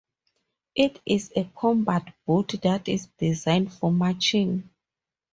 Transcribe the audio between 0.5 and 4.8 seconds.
It is a combat boot that is designed for marching.